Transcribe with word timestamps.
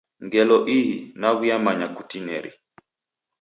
Ngelo 0.25 0.57
ihi, 0.77 0.95
naw'uyamanya 1.19 1.87
kutinieri. 1.95 2.51